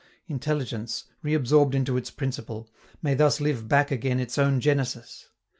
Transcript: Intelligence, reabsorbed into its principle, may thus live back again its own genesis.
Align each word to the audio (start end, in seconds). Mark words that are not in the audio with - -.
Intelligence, 0.25 1.03
reabsorbed 1.23 1.75
into 1.75 1.95
its 1.95 2.09
principle, 2.09 2.71
may 3.03 3.13
thus 3.13 3.39
live 3.39 3.67
back 3.67 3.91
again 3.91 4.19
its 4.19 4.39
own 4.39 4.59
genesis. 4.59 5.29